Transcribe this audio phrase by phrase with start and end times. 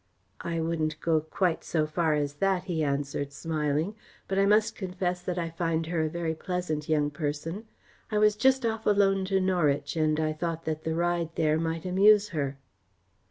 [0.41, 3.93] "I wouldn't go quite so far as that," he answered, smiling,
[4.27, 7.65] "but I must confess that I find her a very pleasant young person.
[8.09, 11.85] I was just off alone to Norwich and I thought that the ride there might
[11.85, 12.57] amuse her."